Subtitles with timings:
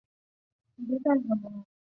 [0.03, 1.71] 动差又被称为矩。